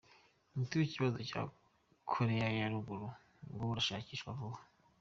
Umuti 0.53 0.73
w'ikibazo 0.79 1.19
cya 1.29 1.41
Korea 2.11 2.47
ya 2.57 2.67
ruguru 2.73 3.07
ngo 3.51 3.63
urashakishwa 3.73 4.29
vuba. 4.39 4.59